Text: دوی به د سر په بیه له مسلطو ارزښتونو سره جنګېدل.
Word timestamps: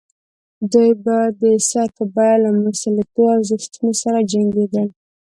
دوی 0.71 0.91
به 1.03 1.17
د 1.41 1.43
سر 1.69 1.87
په 1.97 2.03
بیه 2.15 2.35
له 2.43 2.49
مسلطو 2.63 3.21
ارزښتونو 3.35 3.91
سره 4.01 4.19
جنګېدل. 4.31 4.87